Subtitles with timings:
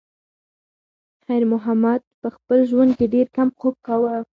[1.23, 4.15] خیر محمد په خپل ژوند کې ډېر کم خوب کاوه.